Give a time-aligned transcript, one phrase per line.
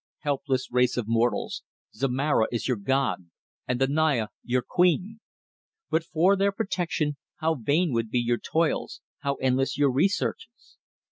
[0.21, 1.61] Helpless race of mortals,
[1.93, 3.29] Zomara is your god
[3.67, 5.19] and the Naya your queen.
[5.91, 10.77] But for their protection how vain would be your toils, how endless your researches!